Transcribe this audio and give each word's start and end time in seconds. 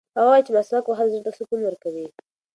هغه 0.17 0.27
وایي 0.29 0.43
چې 0.45 0.51
مسواک 0.55 0.85
وهل 0.87 1.07
زړه 1.13 1.21
ته 1.25 1.31
سکون 1.37 1.59
ورکوي. 1.63 2.07